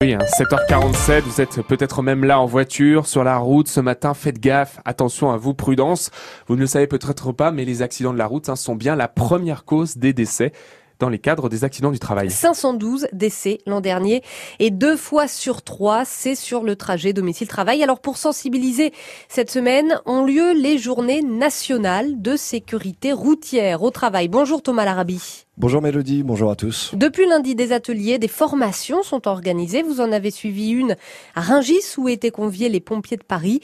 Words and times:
Oui, 0.00 0.14
7h47, 0.14 1.10
hein, 1.10 1.22
vous 1.26 1.40
êtes 1.40 1.60
peut-être 1.62 2.02
même 2.02 2.22
là 2.22 2.38
en 2.38 2.46
voiture, 2.46 3.08
sur 3.08 3.24
la 3.24 3.36
route 3.36 3.66
ce 3.66 3.80
matin, 3.80 4.14
faites 4.14 4.38
gaffe, 4.38 4.78
attention 4.84 5.32
à 5.32 5.36
vous, 5.36 5.54
prudence. 5.54 6.12
Vous 6.46 6.54
ne 6.54 6.60
le 6.60 6.68
savez 6.68 6.86
peut-être 6.86 7.32
pas, 7.32 7.50
mais 7.50 7.64
les 7.64 7.82
accidents 7.82 8.12
de 8.12 8.18
la 8.18 8.28
route 8.28 8.48
hein, 8.48 8.54
sont 8.54 8.76
bien 8.76 8.94
la 8.94 9.08
première 9.08 9.64
cause 9.64 9.96
des 9.96 10.12
décès 10.12 10.52
dans 11.00 11.08
les 11.08 11.18
cadres 11.18 11.48
des 11.48 11.64
accidents 11.64 11.90
du 11.90 11.98
travail. 11.98 12.30
512 12.30 13.08
décès 13.12 13.58
l'an 13.66 13.80
dernier 13.80 14.22
et 14.60 14.70
deux 14.70 14.96
fois 14.96 15.26
sur 15.26 15.62
trois, 15.62 16.04
c'est 16.04 16.36
sur 16.36 16.62
le 16.62 16.76
trajet 16.76 17.12
domicile-travail. 17.12 17.82
Alors 17.82 17.98
pour 17.98 18.18
sensibiliser, 18.18 18.92
cette 19.28 19.50
semaine 19.50 20.00
ont 20.06 20.24
lieu 20.24 20.52
les 20.52 20.78
journées 20.78 21.22
nationales 21.22 22.22
de 22.22 22.36
sécurité 22.36 23.12
routière 23.12 23.82
au 23.82 23.90
travail. 23.90 24.28
Bonjour 24.28 24.62
Thomas 24.62 24.84
Larabi. 24.84 25.47
Bonjour 25.60 25.82
Mélodie, 25.82 26.22
bonjour 26.22 26.52
à 26.52 26.54
tous. 26.54 26.92
Depuis 26.94 27.26
lundi, 27.28 27.56
des 27.56 27.72
ateliers, 27.72 28.20
des 28.20 28.28
formations 28.28 29.02
sont 29.02 29.26
organisées. 29.26 29.82
Vous 29.82 30.00
en 30.00 30.12
avez 30.12 30.30
suivi 30.30 30.70
une 30.70 30.94
à 31.34 31.40
Ringis 31.40 31.96
où 31.96 32.08
étaient 32.08 32.30
conviés 32.30 32.68
les 32.68 32.78
pompiers 32.78 33.16
de 33.16 33.24
Paris. 33.24 33.60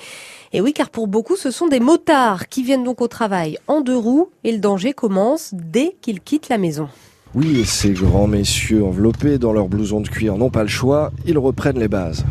Et 0.53 0.61
oui, 0.61 0.73
car 0.73 0.91
pour 0.91 1.07
beaucoup, 1.07 1.37
ce 1.37 1.53
sont 1.53 1.69
des 1.69 1.79
motards 1.79 2.49
qui 2.49 2.65
viennent 2.65 2.83
donc 2.83 3.01
au 3.01 3.07
travail 3.07 3.59
en 3.69 3.81
deux 3.81 3.97
roues 3.97 4.29
et 4.43 4.51
le 4.51 4.59
danger 4.59 4.93
commence 4.93 5.55
dès 5.55 5.95
qu'ils 6.01 6.21
quittent 6.21 6.49
la 6.49 6.59
maison. 6.59 6.89
Oui, 7.33 7.61
et 7.61 7.65
ces 7.65 7.93
grands 7.93 8.27
messieurs 8.27 8.85
enveloppés 8.85 9.39
dans 9.39 9.53
leurs 9.53 9.69
blousons 9.69 10.01
de 10.01 10.09
cuir 10.09 10.37
n'ont 10.37 10.51
pas 10.51 10.63
le 10.63 10.69
choix, 10.69 11.13
ils 11.27 11.39
reprennent 11.39 11.79
les 11.79 11.87
bases. 11.87 12.25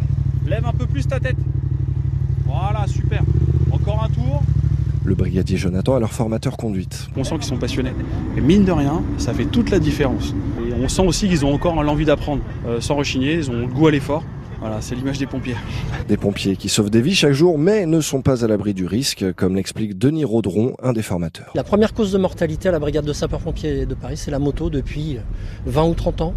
Lève 0.45 0.65
un 0.65 0.73
peu 0.73 0.87
plus 0.87 1.07
ta 1.07 1.21
tête. 1.21 1.37
Voilà, 2.45 2.85
super. 2.87 3.23
Encore 3.71 4.03
un 4.03 4.09
tour. 4.09 4.43
Le 5.05 5.15
brigadier 5.15 5.57
Jonathan 5.57 5.97
est 5.97 5.99
leur 5.99 6.13
formateur 6.13 6.55
conduite. 6.55 7.07
On 7.17 7.25
sent 7.25 7.35
qu'ils 7.35 7.43
sont 7.43 7.57
passionnés. 7.57 7.93
Et 8.37 8.41
mine 8.41 8.63
de 8.63 8.71
rien, 8.71 9.03
ça 9.17 9.33
fait 9.33 9.45
toute 9.45 9.69
la 9.69 9.79
différence. 9.79 10.33
Et 10.65 10.73
on 10.73 10.87
sent 10.87 11.05
aussi 11.05 11.27
qu'ils 11.27 11.45
ont 11.45 11.53
encore 11.53 11.81
l'envie 11.83 12.05
d'apprendre. 12.05 12.41
Euh, 12.65 12.79
sans 12.79 12.95
rechigner, 12.95 13.33
ils 13.33 13.51
ont 13.51 13.59
le 13.59 13.67
goût 13.67 13.87
à 13.87 13.91
l'effort. 13.91 14.23
Voilà, 14.61 14.79
c'est 14.79 14.95
l'image 14.95 15.17
des 15.17 15.25
pompiers. 15.25 15.57
Des 16.07 16.15
pompiers 16.15 16.55
qui 16.55 16.69
sauvent 16.69 16.89
des 16.89 17.01
vies 17.01 17.15
chaque 17.15 17.33
jour, 17.33 17.57
mais 17.57 17.85
ne 17.85 17.99
sont 17.99 18.21
pas 18.21 18.45
à 18.45 18.47
l'abri 18.47 18.73
du 18.73 18.85
risque, 18.85 19.25
comme 19.35 19.55
l'explique 19.55 19.97
Denis 19.97 20.23
Rodron, 20.23 20.75
un 20.81 20.93
des 20.93 21.01
formateurs. 21.01 21.51
La 21.53 21.65
première 21.65 21.93
cause 21.93 22.13
de 22.13 22.17
mortalité 22.17 22.69
à 22.69 22.71
la 22.71 22.79
brigade 22.79 23.03
de 23.03 23.11
sapeurs-pompiers 23.11 23.85
de 23.85 23.93
Paris, 23.93 24.15
c'est 24.15 24.31
la 24.31 24.39
moto 24.39 24.69
depuis 24.69 25.17
20 25.65 25.83
ou 25.83 25.93
30 25.95 26.21
ans. 26.21 26.33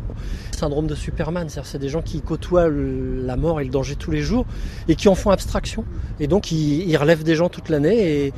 Syndrome 0.57 0.87
de 0.87 0.95
Superman, 0.95 1.49
c'est 1.49 1.79
des 1.79 1.89
gens 1.89 2.03
qui 2.03 2.21
côtoient 2.21 2.69
la 2.69 3.37
mort 3.37 3.61
et 3.61 3.65
le 3.65 3.71
danger 3.71 3.97
tous 3.97 4.11
les 4.11 4.23
jours 4.23 4.47
et 4.89 4.97
qui 4.97 5.09
en 5.09 5.15
font 5.15 5.31
abstraction. 5.31 5.85
Et 6.19 6.27
donc 6.27 6.51
ils, 6.51 6.89
ils 6.89 6.97
relèvent 6.97 7.25
des 7.25 7.35
gens 7.35 7.49
toute 7.49 7.69
l'année 7.69 8.25
et 8.25 8.33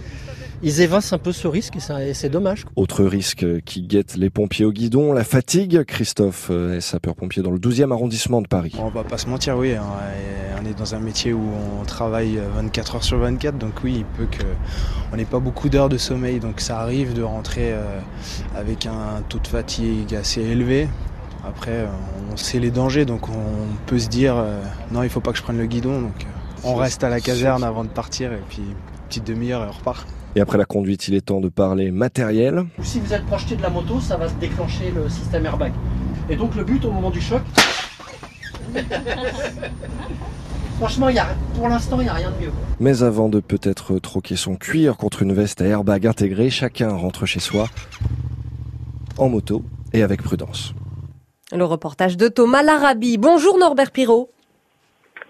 ils 0.63 0.81
évincent 0.81 1.13
un 1.13 1.19
peu 1.19 1.33
ce 1.33 1.47
risque 1.47 1.77
et 1.77 2.15
c'est 2.15 2.29
dommage. 2.29 2.65
Autre 2.75 3.05
risque 3.05 3.47
qui 3.65 3.83
guette 3.83 4.17
les 4.17 4.31
pompiers 4.31 4.65
au 4.65 4.73
guidon, 4.73 5.13
la 5.13 5.23
fatigue. 5.23 5.85
Christophe 5.85 6.49
euh, 6.51 6.77
est 6.77 6.81
sapeur-pompier 6.81 7.43
dans 7.43 7.53
le 7.53 7.59
12e 7.59 7.93
arrondissement 7.93 8.43
de 8.43 8.49
Paris. 8.49 8.75
On 8.79 8.89
va 8.89 9.05
pas 9.05 9.19
se 9.19 9.29
mentir, 9.29 9.57
oui. 9.57 9.75
Hein, 9.75 9.85
on 10.61 10.67
est 10.67 10.77
dans 10.77 10.97
un 10.97 10.99
métier 10.99 11.33
où 11.33 11.49
on 11.81 11.85
travaille 11.85 12.41
24 12.57 12.97
heures 12.97 13.05
sur 13.05 13.19
24, 13.19 13.57
donc 13.57 13.85
oui, 13.85 13.99
il 13.99 14.05
peut 14.05 14.27
que 14.27 14.45
on 15.13 15.17
n'ait 15.17 15.25
pas 15.25 15.39
beaucoup 15.39 15.69
d'heures 15.69 15.89
de 15.89 15.99
sommeil, 15.99 16.41
donc 16.41 16.61
ça 16.61 16.81
arrive 16.81 17.15
de 17.15 17.23
rentrer 17.23 17.73
euh, 17.73 18.01
avec 18.57 18.87
un 18.87 19.23
taux 19.29 19.39
de 19.39 19.47
fatigue 19.47 20.15
assez 20.15 20.43
élevé. 20.43 20.89
Après, 21.47 21.71
euh, 21.71 21.87
on 22.33 22.37
sait 22.37 22.59
les 22.59 22.71
dangers, 22.71 23.05
donc 23.05 23.29
on 23.29 23.77
peut 23.87 23.99
se 23.99 24.09
dire 24.09 24.37
non, 24.91 25.03
il 25.03 25.09
faut 25.11 25.21
pas 25.21 25.33
que 25.33 25.39
je 25.39 25.43
prenne 25.43 25.59
le 25.59 25.67
guidon. 25.67 26.01
Donc 26.01 26.27
on 26.65 26.75
reste 26.75 27.05
à 27.05 27.09
la 27.09 27.21
caserne 27.21 27.65
avant 27.65 27.85
de 27.85 27.89
partir 27.89 28.33
et 28.33 28.43
puis 28.49 28.63
petite 29.09 29.27
demi-heure 29.27 29.65
et 29.65 29.69
on 29.69 29.73
repart. 29.73 30.07
Et 30.37 30.41
après 30.41 30.59
la 30.59 30.67
conduite, 30.67 31.09
il 31.09 31.15
est 31.15 31.23
temps 31.23 31.41
de 31.41 31.49
parler 31.49 31.91
matériel. 31.91 32.65
Si 32.83 33.01
vous 33.01 33.13
êtes 33.13 33.25
projeté 33.27 33.57
de 33.57 33.63
la 33.63 33.71
moto, 33.71 33.99
ça 34.01 34.17
va 34.17 34.29
se 34.29 34.35
déclencher 34.35 34.93
le 34.95 35.09
système 35.09 35.47
airbag. 35.47 35.73
Et 36.29 36.37
donc 36.37 36.55
le 36.55 36.65
but 36.65 36.85
au 36.85 36.93
moment 36.93 37.11
du 37.11 37.21
choc. 37.21 37.43
Franchement, 40.79 41.09
y 41.09 41.19
a, 41.19 41.27
pour 41.55 41.69
l'instant, 41.69 42.01
il 42.01 42.05
n'y 42.05 42.09
a 42.09 42.15
rien 42.15 42.31
de 42.31 42.45
mieux. 42.45 42.53
Mais 42.79 43.03
avant 43.03 43.29
de 43.29 43.41
peut-être 43.41 43.99
troquer 43.99 44.37
son 44.37 44.55
cuir 44.55 44.97
contre 44.97 45.23
une 45.23 45.33
veste 45.33 45.61
à 45.61 45.65
airbag 45.65 46.07
intégrée, 46.07 46.51
chacun 46.51 46.91
rentre 46.91 47.27
chez 47.27 47.41
soi 47.41 47.67
en 49.17 49.29
moto 49.29 49.65
et 49.93 50.03
avec 50.05 50.23
prudence. 50.23 50.75
Le 51.55 51.65
reportage 51.65 52.19
de 52.19 52.29
Thomas 52.29 52.63
Larabi. 52.63 53.17
Bonjour 53.17 53.57
Norbert 53.59 53.91
Pirot. 53.91 54.29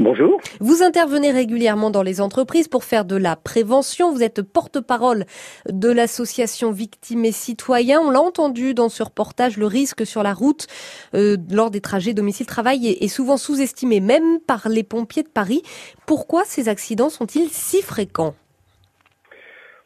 Bonjour. 0.00 0.40
Vous 0.60 0.82
intervenez 0.82 1.30
régulièrement 1.30 1.90
dans 1.90 2.02
les 2.02 2.20
entreprises 2.20 2.66
pour 2.66 2.82
faire 2.82 3.04
de 3.04 3.14
la 3.16 3.36
prévention. 3.36 4.12
Vous 4.12 4.24
êtes 4.24 4.42
porte-parole 4.42 5.26
de 5.68 5.90
l'association 5.90 6.72
Victimes 6.72 7.24
et 7.24 7.32
Citoyens. 7.32 8.00
On 8.04 8.10
l'a 8.10 8.20
entendu 8.20 8.74
dans 8.74 8.88
ce 8.88 9.04
reportage, 9.04 9.56
le 9.58 9.66
risque 9.66 10.04
sur 10.04 10.24
la 10.24 10.34
route 10.34 10.66
euh, 11.14 11.36
lors 11.52 11.70
des 11.70 11.80
trajets 11.80 12.14
domicile-travail 12.14 12.88
est, 12.88 13.08
souvent 13.08 13.36
sous-estimé, 13.36 14.00
même 14.00 14.40
par 14.40 14.68
les 14.68 14.82
pompiers 14.82 15.22
de 15.22 15.28
Paris. 15.28 15.62
Pourquoi 16.06 16.42
ces 16.44 16.68
accidents 16.68 17.10
sont-ils 17.10 17.48
si 17.48 17.80
fréquents? 17.80 18.34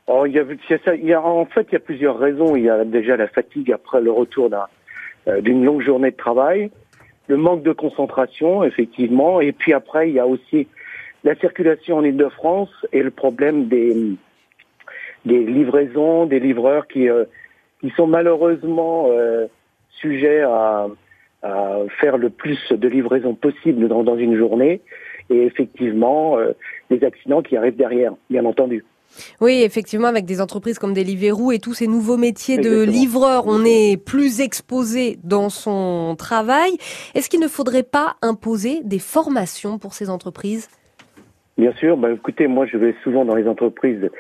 Oh, 0.06 0.24
il, 0.26 0.32
y 0.32 0.38
a, 0.38 1.22
En 1.22 1.46
fait, 1.46 1.66
il 1.70 1.72
y 1.72 1.76
a 1.76 1.80
plusieurs 1.80 2.18
raisons. 2.18 2.56
Il 2.56 2.64
y 2.64 2.70
a 2.70 2.84
déjà 2.84 3.16
la 3.16 3.28
fatigue 3.28 3.70
après 3.70 4.00
le 4.00 4.10
retour 4.10 4.50
euh, 4.52 4.58
d'une 5.26 5.64
longue 5.64 5.82
journée 5.82 6.10
de 6.10 6.16
travail 6.16 6.70
le 7.28 7.36
manque 7.36 7.62
de 7.62 7.72
concentration, 7.72 8.64
effectivement. 8.64 9.40
Et 9.40 9.52
puis 9.52 9.72
après, 9.72 10.08
il 10.08 10.14
y 10.14 10.18
a 10.18 10.26
aussi 10.26 10.68
la 11.24 11.34
circulation 11.36 11.98
en 11.98 12.04
Ile-de-France 12.04 12.70
et 12.92 13.02
le 13.02 13.10
problème 13.10 13.68
des, 13.68 13.96
des 15.24 15.44
livraisons, 15.44 16.26
des 16.26 16.40
livreurs 16.40 16.86
qui, 16.88 17.08
euh, 17.08 17.24
qui 17.80 17.90
sont 17.90 18.06
malheureusement 18.06 19.06
euh, 19.10 19.46
sujets 19.90 20.42
à, 20.42 20.88
faire 22.00 22.18
le 22.18 22.30
plus 22.30 22.70
de 22.70 22.86
livraisons 22.86 23.34
possible 23.34 23.88
dans, 23.88 24.04
dans 24.04 24.16
une 24.16 24.36
journée. 24.36 24.80
Et 25.28 25.42
effectivement, 25.42 26.38
euh, 26.38 26.52
des 26.88 27.02
accidents 27.02 27.42
qui 27.42 27.56
arrivent 27.56 27.76
derrière, 27.76 28.12
bien 28.30 28.44
entendu. 28.44 28.84
Oui, 29.40 29.62
effectivement, 29.62 30.08
avec 30.08 30.24
des 30.24 30.40
entreprises 30.40 30.78
comme 30.78 30.94
Deliveroo 30.94 31.52
et 31.52 31.58
tous 31.58 31.74
ces 31.74 31.86
nouveaux 31.86 32.16
métiers 32.16 32.58
de 32.58 32.82
livreur, 32.82 33.44
on 33.46 33.64
est 33.64 34.02
plus 34.02 34.40
exposé 34.40 35.18
dans 35.24 35.50
son 35.50 36.14
travail. 36.16 36.72
Est-ce 37.14 37.28
qu'il 37.28 37.40
ne 37.40 37.48
faudrait 37.48 37.82
pas 37.82 38.16
imposer 38.22 38.80
des 38.84 38.98
formations 38.98 39.78
pour 39.78 39.94
ces 39.94 40.10
entreprises? 40.10 40.68
Bien 41.58 41.72
sûr. 41.74 41.96
Bah, 41.96 42.10
écoutez, 42.12 42.46
moi, 42.46 42.66
je 42.66 42.76
vais 42.76 42.94
souvent 43.02 43.24
dans 43.24 43.34
les 43.34 43.46
entreprises, 43.46 44.10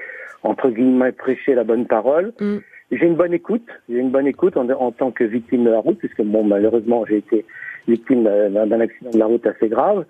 entre 0.42 0.70
guillemets, 0.70 1.12
prêcher 1.12 1.54
la 1.54 1.64
bonne 1.64 1.86
parole. 1.86 2.32
Mm. 2.40 2.58
J'ai 2.90 3.06
une 3.06 3.16
bonne 3.16 3.32
écoute. 3.32 3.66
J'ai 3.88 3.98
une 3.98 4.10
bonne 4.10 4.26
écoute 4.26 4.56
en, 4.56 4.68
en, 4.68 4.92
tant 4.92 5.10
que 5.10 5.24
victime 5.24 5.64
de 5.64 5.70
la 5.70 5.78
route, 5.78 5.98
puisque 5.98 6.22
bon, 6.22 6.44
malheureusement, 6.44 7.04
j'ai 7.08 7.18
été 7.18 7.44
victime 7.88 8.24
d'un 8.24 8.80
accident 8.80 9.10
de 9.10 9.18
la 9.18 9.26
route 9.26 9.46
assez 9.46 9.68
grave. 9.68 10.04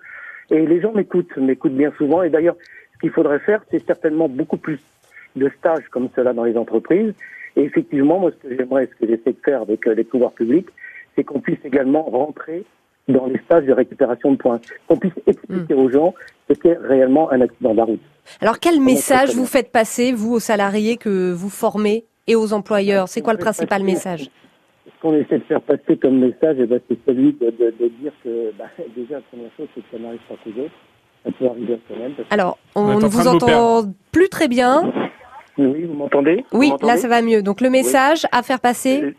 Et 0.51 0.65
les 0.65 0.81
gens 0.81 0.91
m'écoutent, 0.93 1.35
m'écoutent 1.37 1.75
bien 1.75 1.91
souvent. 1.97 2.23
Et 2.23 2.29
d'ailleurs, 2.29 2.55
qu'il 3.03 3.11
faudrait 3.11 3.39
faire, 3.39 3.61
c'est 3.69 3.85
certainement 3.85 4.29
beaucoup 4.29 4.55
plus 4.55 4.79
de 5.35 5.51
stages 5.59 5.83
comme 5.91 6.07
cela 6.15 6.31
dans 6.31 6.45
les 6.45 6.55
entreprises. 6.55 7.13
Et 7.57 7.63
effectivement, 7.63 8.17
moi, 8.17 8.31
ce 8.31 8.47
que 8.47 8.55
j'aimerais, 8.55 8.87
ce 8.87 8.95
que 8.97 9.11
j'essaie 9.11 9.33
de 9.33 9.41
faire 9.43 9.61
avec 9.61 9.85
euh, 9.85 9.93
les 9.93 10.05
pouvoirs 10.05 10.31
publics, 10.31 10.67
c'est 11.13 11.25
qu'on 11.25 11.41
puisse 11.41 11.59
également 11.65 12.03
rentrer 12.03 12.63
dans 13.09 13.25
les 13.25 13.37
stages 13.39 13.65
de 13.65 13.73
récupération 13.73 14.31
de 14.31 14.37
points, 14.37 14.61
qu'on 14.87 14.95
puisse 14.95 15.11
expliquer 15.27 15.73
hmm. 15.73 15.79
aux 15.79 15.89
gens 15.89 16.13
ce 16.47 16.53
qu'est 16.53 16.77
réellement 16.77 17.29
un 17.29 17.41
accident 17.41 17.71
de 17.71 17.77
la 17.77 17.83
route. 17.83 17.99
Alors, 18.39 18.59
quel 18.59 18.79
message 18.79 19.35
vous 19.35 19.45
faites 19.45 19.69
passer, 19.69 20.13
vous, 20.13 20.35
aux 20.35 20.39
salariés 20.39 20.95
que 20.95 21.33
vous 21.33 21.49
formez 21.49 22.05
et 22.27 22.37
aux 22.37 22.53
employeurs? 22.53 23.09
C'est 23.09 23.19
quoi 23.19 23.33
le 23.33 23.39
principal 23.39 23.83
message? 23.83 24.29
Ce 24.85 25.01
qu'on 25.01 25.13
essaie 25.13 25.39
de 25.39 25.43
faire 25.43 25.61
passer 25.61 25.97
comme 25.97 26.19
message, 26.19 26.55
eh 26.57 26.65
ben, 26.65 26.79
c'est 26.87 26.97
celui 27.05 27.33
de, 27.33 27.49
dire 27.99 28.13
que, 28.23 28.53
bah, 28.57 28.69
déjà, 28.95 29.15
la 29.15 29.21
première 29.21 29.51
chose, 29.57 29.67
c'est 29.75 29.81
que 29.81 29.87
ça 29.91 29.99
n'arrive 30.01 30.21
pas 30.29 30.35
qu'aux 30.41 30.61
autres. 30.61 30.71
Alors, 32.29 32.57
on, 32.75 32.99
ne 32.99 33.05
vous 33.05 33.27
entend 33.27 33.83
plus 34.11 34.29
très 34.29 34.47
bien. 34.47 34.91
Oui, 35.57 35.83
vous 35.83 35.93
m'entendez 35.93 36.43
Oui, 36.51 36.71
là 36.81 36.97
ça 36.97 37.07
va 37.07 37.21
mieux. 37.21 37.41
Donc 37.43 37.61
le 37.61 37.69
message 37.69 38.25
à 38.31 38.41
faire 38.41 38.59
passer 38.59 39.13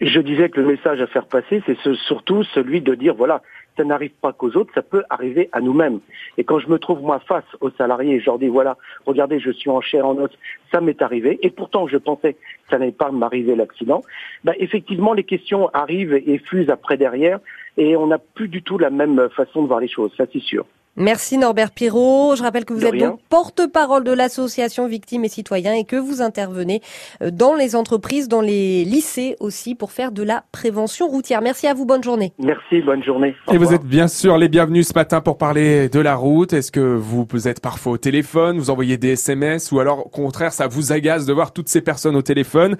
Je 0.00 0.20
disais 0.20 0.48
que 0.48 0.60
le 0.60 0.66
message 0.66 1.00
à 1.00 1.06
faire 1.06 1.26
passer, 1.26 1.62
c'est 1.66 1.76
surtout 2.06 2.42
celui 2.42 2.80
de 2.80 2.94
dire, 2.94 3.14
voilà, 3.14 3.42
ça 3.76 3.84
n'arrive 3.84 4.12
pas 4.20 4.32
qu'aux 4.32 4.50
autres, 4.56 4.72
ça 4.74 4.82
peut 4.82 5.04
arriver 5.10 5.48
à 5.52 5.60
nous-mêmes. 5.60 6.00
Et 6.38 6.44
quand 6.44 6.58
je 6.58 6.68
me 6.68 6.78
trouve 6.78 7.02
moi 7.02 7.20
face 7.20 7.44
aux 7.60 7.70
salariés, 7.70 8.20
je 8.20 8.26
leur 8.26 8.38
dis, 8.38 8.48
voilà, 8.48 8.76
regardez, 9.06 9.40
je 9.40 9.50
suis 9.50 9.70
en 9.70 9.80
chair 9.80 10.06
en 10.06 10.16
os, 10.16 10.30
ça 10.72 10.80
m'est 10.80 11.00
arrivé, 11.02 11.38
et 11.42 11.50
pourtant 11.50 11.86
je 11.86 11.96
pensais 11.96 12.34
que 12.34 12.38
ça 12.70 12.78
n'allait 12.78 12.92
pas 12.92 13.10
m'arriver 13.10 13.56
l'accident, 13.56 14.02
bah, 14.42 14.52
effectivement 14.58 15.12
les 15.12 15.24
questions 15.24 15.68
arrivent 15.74 16.14
et 16.14 16.38
fusent 16.38 16.70
après 16.70 16.96
derrière, 16.96 17.40
et 17.76 17.96
on 17.96 18.06
n'a 18.06 18.18
plus 18.18 18.48
du 18.48 18.62
tout 18.62 18.78
la 18.78 18.90
même 18.90 19.28
façon 19.30 19.62
de 19.62 19.68
voir 19.68 19.80
les 19.80 19.88
choses, 19.88 20.12
ça 20.16 20.24
c'est 20.32 20.42
sûr. 20.42 20.64
Merci 20.96 21.38
Norbert 21.38 21.72
Pirot. 21.72 22.36
Je 22.36 22.42
rappelle 22.42 22.64
que 22.64 22.72
vous 22.72 22.84
êtes 22.84 22.96
donc 22.96 23.18
porte-parole 23.28 24.04
de 24.04 24.12
l'association 24.12 24.86
Victimes 24.86 25.24
et 25.24 25.28
Citoyens 25.28 25.74
et 25.74 25.84
que 25.84 25.96
vous 25.96 26.22
intervenez 26.22 26.82
euh, 27.20 27.32
dans 27.32 27.54
les 27.54 27.74
entreprises, 27.74 28.28
dans 28.28 28.40
les 28.40 28.84
lycées 28.84 29.34
aussi 29.40 29.74
pour 29.74 29.90
faire 29.90 30.12
de 30.12 30.22
la 30.22 30.44
prévention 30.52 31.08
routière. 31.08 31.42
Merci 31.42 31.66
à 31.66 31.74
vous, 31.74 31.84
bonne 31.84 32.04
journée. 32.04 32.32
Merci, 32.38 32.80
bonne 32.80 33.02
journée. 33.02 33.34
et 33.52 33.58
vous 33.58 33.74
êtes 33.74 33.82
bien 33.82 34.06
sûr 34.06 34.38
les 34.38 34.48
bienvenus 34.48 34.88
ce 34.88 34.94
matin 34.94 35.20
pour 35.20 35.36
parler 35.36 35.88
de 35.88 35.98
la 35.98 36.14
route. 36.14 36.52
Est-ce 36.52 36.70
que 36.70 36.94
vous 36.94 37.26
êtes 37.48 37.60
parfois 37.60 37.94
au 37.94 37.98
téléphone, 37.98 38.58
vous 38.58 38.70
envoyez 38.70 38.96
des 38.96 39.14
SMS 39.14 39.72
ou 39.72 39.80
alors 39.80 40.06
au 40.06 40.08
contraire 40.08 40.52
ça 40.52 40.68
vous 40.68 40.92
agace 40.92 41.26
de 41.26 41.32
voir 41.32 41.52
toutes 41.52 41.68
ces 41.68 41.80
personnes 41.80 42.14
au 42.14 42.22
téléphone? 42.22 42.76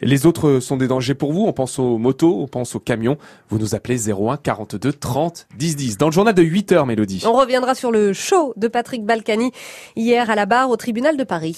Les 0.00 0.24
autres 0.24 0.60
sont 0.60 0.78
des 0.78 0.88
dangers 0.88 1.14
pour 1.14 1.34
vous. 1.34 1.44
On 1.44 1.52
pense 1.52 1.78
aux 1.78 1.98
motos, 1.98 2.40
on 2.40 2.46
pense 2.46 2.74
aux 2.74 2.80
camions. 2.80 3.18
Vous 3.50 3.58
nous 3.58 3.74
appelez 3.74 4.08
01 4.10 4.28
01 4.32 4.36
42 4.38 4.92
30 4.92 5.48
10 5.56 5.76
10. 5.76 5.98
Dans 5.98 6.06
le 6.06 6.12
journal 6.12 6.34
de 6.34 6.42
8 6.42 6.72
heures, 6.72 6.86
Mélodie. 6.86 7.22
On 7.26 7.32
reviendra 7.58 7.74
sur 7.74 7.90
le 7.90 8.12
show 8.12 8.52
de 8.56 8.68
Patrick 8.68 9.04
Balkany 9.04 9.50
hier 9.96 10.30
à 10.30 10.36
la 10.36 10.46
barre 10.46 10.70
au 10.70 10.76
tribunal 10.76 11.16
de 11.16 11.24
Paris. 11.24 11.56